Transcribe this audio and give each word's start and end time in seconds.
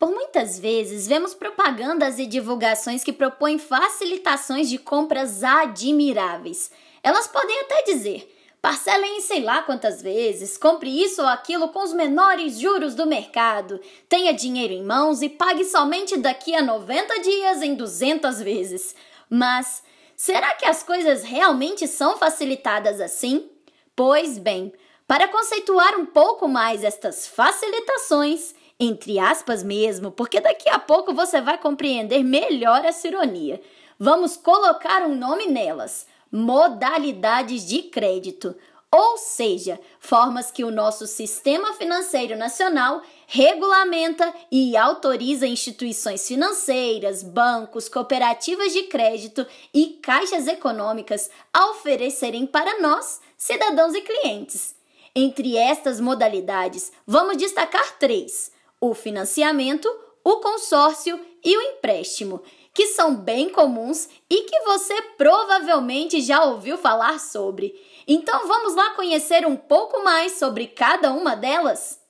Por 0.00 0.10
muitas 0.10 0.58
vezes 0.58 1.06
vemos 1.06 1.34
propagandas 1.34 2.18
e 2.18 2.24
divulgações 2.24 3.04
que 3.04 3.12
propõem 3.12 3.58
facilitações 3.58 4.70
de 4.70 4.78
compras 4.78 5.44
admiráveis. 5.44 6.70
Elas 7.02 7.26
podem 7.26 7.60
até 7.60 7.82
dizer: 7.82 8.34
parcelem 8.62 9.18
em 9.18 9.20
sei 9.20 9.42
lá 9.42 9.60
quantas 9.60 10.00
vezes, 10.00 10.56
compre 10.56 10.88
isso 10.88 11.20
ou 11.20 11.28
aquilo 11.28 11.68
com 11.68 11.82
os 11.82 11.92
menores 11.92 12.58
juros 12.58 12.94
do 12.94 13.04
mercado, 13.04 13.78
tenha 14.08 14.32
dinheiro 14.32 14.72
em 14.72 14.82
mãos 14.82 15.20
e 15.20 15.28
pague 15.28 15.66
somente 15.66 16.16
daqui 16.16 16.54
a 16.54 16.62
90 16.62 17.20
dias 17.20 17.60
em 17.60 17.74
200 17.74 18.40
vezes. 18.40 18.94
Mas 19.28 19.82
será 20.16 20.54
que 20.54 20.64
as 20.64 20.82
coisas 20.82 21.24
realmente 21.24 21.86
são 21.86 22.16
facilitadas 22.16 23.02
assim? 23.02 23.50
Pois 23.94 24.38
bem, 24.38 24.72
para 25.06 25.28
conceituar 25.28 25.94
um 25.98 26.06
pouco 26.06 26.48
mais 26.48 26.84
estas 26.84 27.26
facilitações, 27.26 28.54
entre 28.80 29.18
aspas 29.18 29.62
mesmo, 29.62 30.10
porque 30.10 30.40
daqui 30.40 30.70
a 30.70 30.78
pouco 30.78 31.12
você 31.12 31.38
vai 31.38 31.58
compreender 31.58 32.24
melhor 32.24 32.82
essa 32.82 33.06
ironia. 33.06 33.60
Vamos 33.98 34.38
colocar 34.38 35.02
um 35.02 35.14
nome 35.14 35.46
nelas: 35.46 36.06
modalidades 36.32 37.66
de 37.68 37.82
crédito, 37.82 38.56
ou 38.90 39.18
seja, 39.18 39.78
formas 40.00 40.50
que 40.50 40.64
o 40.64 40.70
nosso 40.70 41.06
sistema 41.06 41.74
financeiro 41.74 42.38
nacional 42.38 43.02
regulamenta 43.26 44.32
e 44.50 44.74
autoriza 44.78 45.46
instituições 45.46 46.26
financeiras, 46.26 47.22
bancos, 47.22 47.86
cooperativas 47.86 48.72
de 48.72 48.84
crédito 48.84 49.46
e 49.74 49.98
caixas 50.02 50.48
econômicas 50.48 51.30
a 51.52 51.70
oferecerem 51.70 52.46
para 52.46 52.80
nós, 52.80 53.20
cidadãos 53.36 53.94
e 53.94 54.00
clientes. 54.00 54.74
Entre 55.14 55.56
estas 55.56 56.00
modalidades, 56.00 56.90
vamos 57.06 57.36
destacar 57.36 57.98
três 57.98 58.50
o 58.80 58.94
financiamento, 58.94 59.86
o 60.24 60.36
consórcio 60.36 61.20
e 61.44 61.56
o 61.56 61.62
empréstimo, 61.62 62.42
que 62.72 62.86
são 62.88 63.14
bem 63.14 63.48
comuns 63.48 64.08
e 64.28 64.42
que 64.42 64.60
você 64.60 64.94
provavelmente 65.18 66.20
já 66.20 66.44
ouviu 66.44 66.78
falar 66.78 67.18
sobre. 67.18 67.74
Então 68.06 68.46
vamos 68.46 68.74
lá 68.74 68.90
conhecer 68.94 69.46
um 69.46 69.56
pouco 69.56 70.02
mais 70.02 70.32
sobre 70.32 70.66
cada 70.66 71.12
uma 71.12 71.34
delas? 71.34 72.00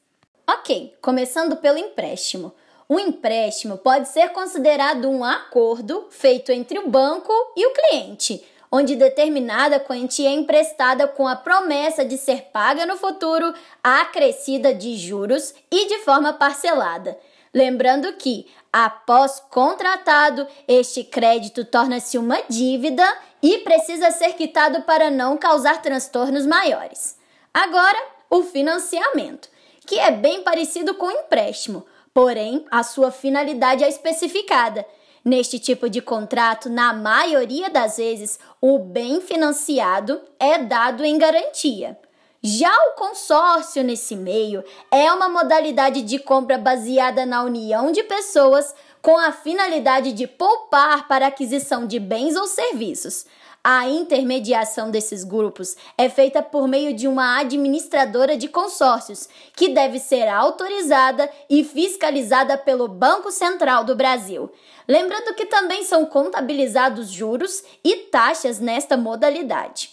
Ok, 0.49 0.97
começando 1.01 1.57
pelo 1.57 1.79
empréstimo. 1.79 2.53
O 2.89 2.99
empréstimo 2.99 3.79
pode 3.79 4.09
ser 4.09 4.31
considerado 4.31 5.09
um 5.09 5.25
acordo 5.25 6.09
feito 6.11 6.51
entre 6.51 6.79
o 6.79 6.89
banco 6.89 7.33
e 7.57 7.65
o 7.67 7.73
cliente, 7.73 8.45
onde 8.71 8.95
determinada 8.95 9.81
quantia 9.81 10.29
é 10.29 10.33
emprestada 10.33 11.09
com 11.09 11.27
a 11.27 11.35
promessa 11.35 12.05
de 12.05 12.17
ser 12.17 12.51
paga 12.53 12.87
no 12.87 12.97
futuro, 12.97 13.53
acrescida 13.83 14.73
de 14.73 14.97
juros 14.97 15.53
e 15.71 15.89
de 15.89 15.99
forma 16.05 16.33
parcelada. 16.33 17.19
Lembrando 17.53 18.13
que, 18.13 18.47
após 18.73 19.41
contratado, 19.51 20.47
este 20.69 21.03
crédito 21.03 21.65
torna-se 21.65 22.17
uma 22.17 22.41
dívida 22.49 23.05
e 23.43 23.59
precisa 23.59 24.13
ser 24.13 24.35
quitado 24.35 24.83
para 24.83 25.11
não 25.11 25.37
causar 25.37 25.83
transtornos 25.83 26.47
maiores. 26.47 27.19
Agora, 27.53 27.99
o 28.29 28.45
financiamento, 28.45 29.49
que 29.85 29.99
é 29.99 30.13
bem 30.13 30.43
parecido 30.43 30.95
com 30.95 31.07
o 31.07 31.11
empréstimo, 31.11 31.85
porém 32.15 32.65
a 32.71 32.85
sua 32.85 33.11
finalidade 33.11 33.83
é 33.83 33.89
especificada 33.89 34.87
Neste 35.25 35.59
tipo 35.59 35.89
de 35.91 36.01
contrato, 36.01 36.71
na 36.71 36.95
maioria 36.95 37.69
das 37.69 37.99
vezes, 37.99 38.39
o 38.61 38.79
bem 38.79 39.21
financiado 39.21 40.21
é 40.39 40.59
dado 40.59 41.05
em 41.05 41.19
garantia. 41.19 41.99
Já 42.43 42.75
o 42.89 42.95
consórcio 42.95 43.85
nesse 43.85 44.17
meio 44.17 44.65
é 44.91 45.13
uma 45.13 45.29
modalidade 45.29 46.01
de 46.01 46.19
compra 46.19 46.57
baseada 46.57 47.27
na 47.27 47.43
união 47.43 47.93
de 47.93 48.03
pessoas 48.03 48.75
com 49.03 49.17
a 49.17 49.33
finalidade 49.33 50.13
de 50.13 50.27
poupar 50.27 51.09
para 51.09 51.27
aquisição 51.27 51.87
de 51.87 51.99
bens 51.99 52.37
ou 52.37 52.47
serviços. 52.47 53.27
A 53.63 53.87
intermediação 53.87 54.91
desses 54.91 55.23
grupos 55.23 55.77
é 55.99 56.09
feita 56.09 56.43
por 56.43 56.67
meio 56.67 56.95
de 56.95 57.07
uma 57.07 57.39
administradora 57.39 58.35
de 58.35 58.49
consórcios, 58.49 59.29
que 59.55 59.69
deve 59.69 59.99
ser 59.99 60.29
autorizada 60.29 61.31
e 61.49 61.63
fiscalizada 61.63 62.57
pelo 62.57 62.89
Banco 62.89 63.31
Central 63.31 63.85
do 63.85 63.95
Brasil. 63.95 64.51
Lembrando 64.89 65.35
que 65.35 65.45
também 65.45 65.85
são 65.85 66.07
contabilizados 66.07 67.11
juros 67.11 67.63
e 67.85 67.97
taxas 68.11 68.59
nesta 68.59 68.97
modalidade. 68.97 69.91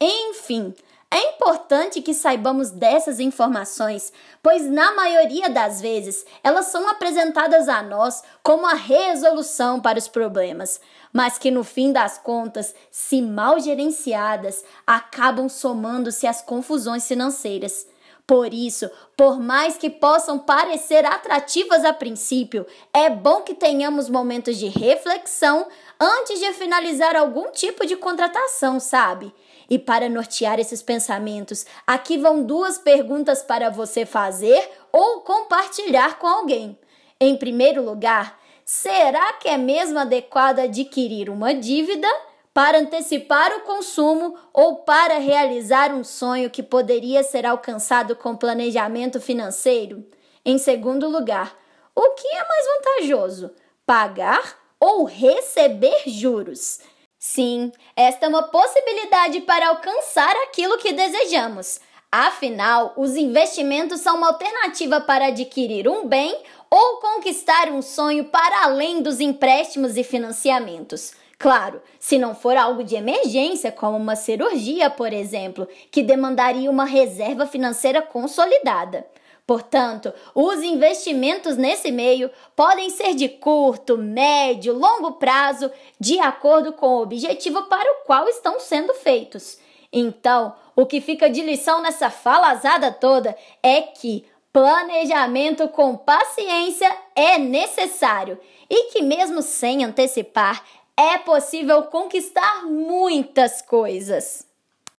Enfim, 0.00 0.74
é 1.14 1.28
importante 1.28 2.02
que 2.02 2.12
saibamos 2.12 2.72
dessas 2.72 3.20
informações, 3.20 4.12
pois 4.42 4.68
na 4.68 4.96
maioria 4.96 5.48
das 5.48 5.80
vezes 5.80 6.26
elas 6.42 6.66
são 6.66 6.88
apresentadas 6.88 7.68
a 7.68 7.80
nós 7.84 8.24
como 8.42 8.66
a 8.66 8.74
resolução 8.74 9.80
para 9.80 9.96
os 9.96 10.08
problemas, 10.08 10.80
mas 11.12 11.38
que 11.38 11.52
no 11.52 11.62
fim 11.62 11.92
das 11.92 12.18
contas, 12.18 12.74
se 12.90 13.22
mal 13.22 13.60
gerenciadas, 13.60 14.64
acabam 14.84 15.48
somando-se 15.48 16.26
às 16.26 16.42
confusões 16.42 17.06
financeiras. 17.06 17.86
Por 18.26 18.52
isso, 18.52 18.90
por 19.16 19.38
mais 19.38 19.76
que 19.76 19.90
possam 19.90 20.36
parecer 20.38 21.04
atrativas 21.04 21.84
a 21.84 21.92
princípio, 21.92 22.66
é 22.92 23.08
bom 23.08 23.42
que 23.42 23.54
tenhamos 23.54 24.08
momentos 24.08 24.56
de 24.56 24.66
reflexão 24.66 25.68
antes 26.04 26.38
de 26.38 26.52
finalizar 26.52 27.16
algum 27.16 27.50
tipo 27.50 27.86
de 27.86 27.96
contratação, 27.96 28.78
sabe? 28.78 29.34
E 29.70 29.78
para 29.78 30.08
nortear 30.08 30.60
esses 30.60 30.82
pensamentos, 30.82 31.64
aqui 31.86 32.18
vão 32.18 32.42
duas 32.42 32.76
perguntas 32.76 33.42
para 33.42 33.70
você 33.70 34.04
fazer 34.04 34.70
ou 34.92 35.22
compartilhar 35.22 36.18
com 36.18 36.26
alguém. 36.26 36.78
Em 37.18 37.36
primeiro 37.36 37.82
lugar, 37.82 38.38
será 38.64 39.32
que 39.34 39.48
é 39.48 39.56
mesmo 39.56 39.98
adequado 39.98 40.58
adquirir 40.58 41.30
uma 41.30 41.54
dívida 41.54 42.08
para 42.52 42.78
antecipar 42.78 43.56
o 43.56 43.62
consumo 43.62 44.36
ou 44.52 44.76
para 44.76 45.18
realizar 45.18 45.92
um 45.92 46.04
sonho 46.04 46.50
que 46.50 46.62
poderia 46.62 47.22
ser 47.22 47.46
alcançado 47.46 48.14
com 48.14 48.36
planejamento 48.36 49.20
financeiro? 49.20 50.04
Em 50.44 50.58
segundo 50.58 51.08
lugar, 51.08 51.56
o 51.94 52.10
que 52.10 52.28
é 52.28 52.46
mais 52.46 52.66
vantajoso, 52.66 53.50
pagar 53.86 54.63
ou 54.84 55.04
receber 55.04 56.02
juros? 56.06 56.80
Sim, 57.18 57.72
esta 57.96 58.26
é 58.26 58.28
uma 58.28 58.42
possibilidade 58.42 59.40
para 59.40 59.68
alcançar 59.68 60.36
aquilo 60.42 60.76
que 60.76 60.92
desejamos. 60.92 61.80
Afinal, 62.12 62.92
os 62.94 63.16
investimentos 63.16 64.02
são 64.02 64.18
uma 64.18 64.26
alternativa 64.26 65.00
para 65.00 65.28
adquirir 65.28 65.88
um 65.88 66.06
bem 66.06 66.36
ou 66.70 66.98
conquistar 66.98 67.70
um 67.70 67.80
sonho 67.80 68.26
para 68.26 68.64
além 68.64 69.00
dos 69.00 69.20
empréstimos 69.20 69.96
e 69.96 70.04
financiamentos. 70.04 71.14
Claro, 71.38 71.80
se 71.98 72.18
não 72.18 72.34
for 72.34 72.54
algo 72.54 72.84
de 72.84 72.94
emergência, 72.94 73.72
como 73.72 73.96
uma 73.96 74.16
cirurgia, 74.16 74.90
por 74.90 75.14
exemplo, 75.14 75.66
que 75.90 76.02
demandaria 76.02 76.70
uma 76.70 76.84
reserva 76.84 77.46
financeira 77.46 78.02
consolidada. 78.02 79.06
Portanto, 79.46 80.12
os 80.34 80.62
investimentos 80.62 81.56
nesse 81.56 81.92
meio 81.92 82.30
podem 82.56 82.88
ser 82.88 83.14
de 83.14 83.28
curto, 83.28 83.98
médio, 83.98 84.72
longo 84.72 85.12
prazo, 85.12 85.70
de 86.00 86.18
acordo 86.18 86.72
com 86.72 86.86
o 86.86 87.02
objetivo 87.02 87.64
para 87.64 87.92
o 87.92 88.04
qual 88.06 88.26
estão 88.26 88.58
sendo 88.58 88.94
feitos. 88.94 89.58
Então, 89.92 90.54
o 90.74 90.86
que 90.86 91.00
fica 91.00 91.28
de 91.28 91.42
lição 91.42 91.82
nessa 91.82 92.08
falazada 92.08 92.90
toda 92.90 93.36
é 93.62 93.82
que 93.82 94.24
planejamento 94.50 95.68
com 95.68 95.96
paciência 95.96 96.90
é 97.14 97.36
necessário 97.36 98.38
e 98.70 98.92
que, 98.92 99.02
mesmo 99.02 99.42
sem 99.42 99.84
antecipar, 99.84 100.64
é 100.96 101.18
possível 101.18 101.82
conquistar 101.84 102.64
muitas 102.64 103.60
coisas. 103.60 104.46